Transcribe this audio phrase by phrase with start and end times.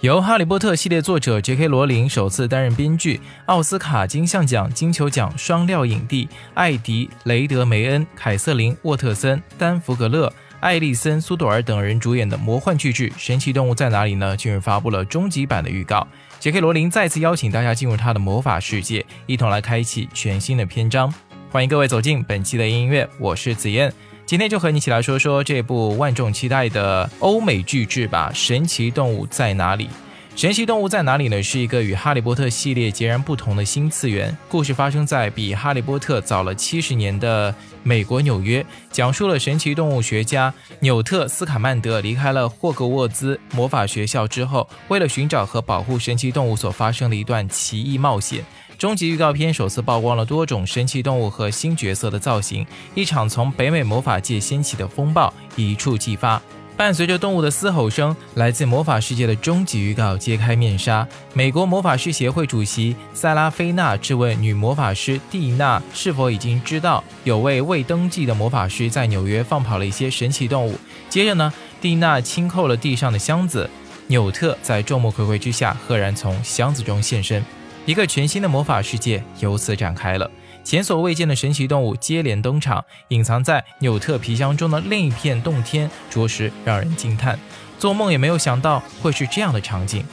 [0.00, 1.68] 由《哈利波特》系列作者 J.K.
[1.68, 14.34] 罗琳首次担任编剧，奥斯卡金像奖、金球奖双料影帝艾迪·雷德梅恩、凯瑟琳·沃特森、丹·福格勒、艾丽森·苏朵尔等人主演的魔幻巨制《神奇动物在哪里》呢？
[14.34, 16.08] 近日发布了终极版的预告。
[16.38, 16.60] J.K.
[16.60, 21.12] 罗琳再次邀请大家进入他的魔法世界，一同来开启全新的篇章。
[21.50, 23.92] 欢迎各位走进本期的音乐，我是子燕。
[24.30, 29.86] 今天就和你一起来说说这部万众期待的欧美巨制吧，《神奇动物在哪里》。
[30.40, 31.42] 《神奇动物在哪里》呢？
[31.42, 48.42] 是一个与《哈利波特》系列截然不同的新次元故事，发生在比《哈利波特》早了七十年的美国纽约，讲述了神奇动物学家纽特·斯卡曼德离开了霍格沃兹魔法学校之后，为了寻找和保护神奇动物所发生的一段奇异冒险。
[48.78, 56.40] 终极预告片首次曝光了多种神奇动物和新角色的造型，一场从北美魔法界掀起的风暴一触即发。
[56.80, 61.06] 伴随着动物的嘶吼声，来自魔法世界的终极预告揭开面纱。
[61.34, 70.74] 美国魔法师协会主席塞拉菲娜质问女魔法师蒂娜是否已经知道有位未登记的魔法师在纽约放跑了一些神奇动物。
[71.10, 73.68] 接着呢，蒂娜轻扣了地上的箱子，
[74.06, 77.44] 纽特在众目睽睽之下赫然从箱子中现身。
[77.84, 80.30] 一个全新的魔法世界由此展开了，
[80.62, 87.38] 前所未见的神奇动物接连登场，隐藏在纽特皮箱中的另一片洞天，着实让人惊叹，
[87.78, 90.04] 做梦也没有想到会是这样的场景。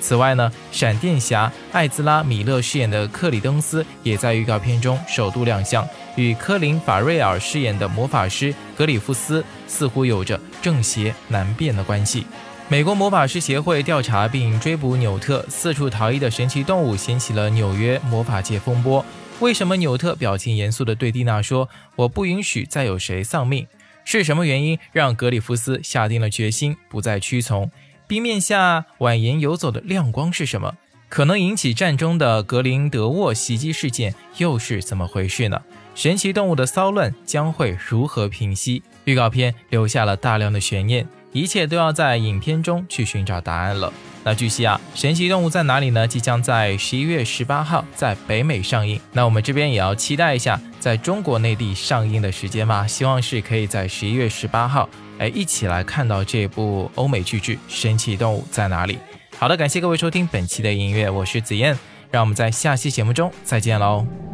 [0.00, 12.26] 此外呢，闪电侠艾兹拉·米勒饰演的克里登斯也在预告片中首度亮相，与科林·法瑞尔饰演的魔法师格里夫斯似乎有着正邪难辨的关系。
[12.72, 19.04] 美国魔法师协会调查并追捕纽特四处逃逸的神奇动物，掀起了纽约魔法界风波。
[19.40, 23.66] 为什么纽特表情严肃地对蒂娜说：“我不允许再有谁丧命？”
[24.06, 27.70] 是什么原因让格里夫斯下定了决心，不再屈从？
[28.06, 30.72] 冰面下蜿蜒游走的亮光是什么？
[31.10, 35.60] 可能引起战争的格林德沃袭击事件又是怎么回事呢？
[35.94, 38.82] 神奇动物的骚乱将会如何平息？
[39.04, 41.06] 预告片留下了大量的悬念。
[41.32, 43.92] 一切都要在影片中去寻找答案了。
[44.24, 46.06] 那据悉啊，《神奇动物在哪里》呢？
[46.06, 49.00] 即将在十一月十八号在北美上映。
[49.12, 52.86] 那我们这边也要期待一下，在中国内地上映的时间吧。
[52.86, 54.88] 希望是可以在十一月十八号，
[55.18, 58.94] 哎，一起来看到这部欧美巨制《神奇动物在哪里》。
[59.36, 61.76] 好的，感谢各位收听本期的音乐，我是紫燕，
[62.12, 64.31] 让我们在下期节目中再见喽。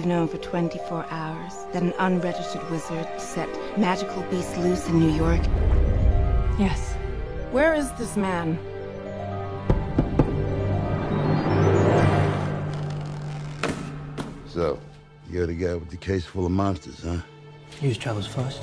[0.00, 5.10] You've known for 24 hours that an unregistered wizard set magical beasts loose in New
[5.10, 5.42] York?
[6.58, 6.94] Yes.
[7.52, 8.58] Where is this man?
[14.48, 14.78] So,
[15.30, 17.18] you're the guy with the case full of monsters, huh?
[17.82, 18.62] News travels fast.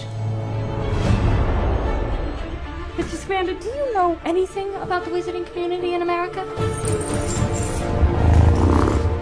[2.95, 3.15] Mr.
[3.15, 6.43] Scamander, do you know anything about the wizarding community in America?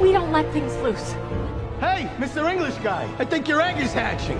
[0.01, 1.13] We don't let things loose.
[1.79, 2.49] Hey, Mr.
[2.49, 4.39] English guy, I think your egg is hatching.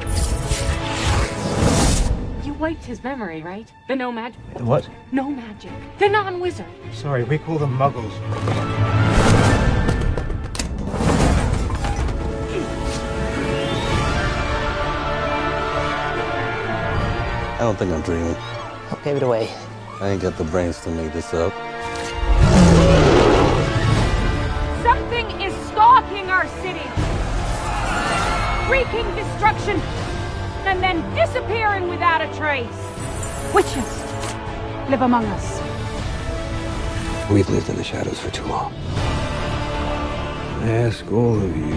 [2.46, 3.70] You wiped his memory, right?
[3.90, 4.40] The no magic.
[4.56, 4.88] The what?
[5.12, 5.72] No magic.
[6.00, 6.66] The non-wizard.
[6.94, 8.14] Sorry, we call them muggles.
[17.56, 18.36] I don't think I'm dreaming.
[18.36, 19.50] I gave it away.
[20.00, 21.54] I ain't got the brains to make this up.
[28.70, 29.80] Wreaking destruction.
[30.66, 32.66] And then disappearing without a trace.
[33.54, 34.04] Witches
[34.90, 35.62] live among us.
[37.30, 38.74] We've lived in the shadows for too long.
[40.64, 41.76] I ask all of you,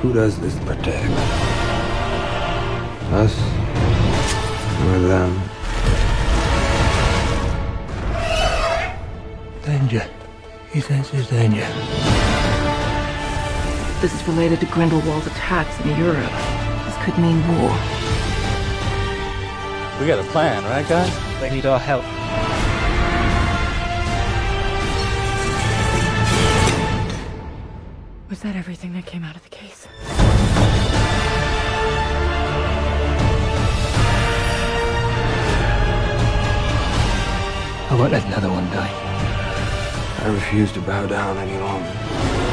[0.00, 1.10] who does this protect?
[3.12, 3.36] Us
[4.86, 5.42] or them?
[9.64, 10.08] Danger.
[10.72, 12.35] He senses danger.
[14.06, 16.30] This is related to Grindelwald's attacks in Europe.
[16.84, 17.70] This could mean war.
[19.98, 21.12] We got a plan, right, guys?
[21.40, 22.04] They need our help.
[28.30, 29.88] Was that everything that came out of the case?
[37.90, 40.22] I won't let another one die.
[40.22, 42.45] I refuse to bow down any longer.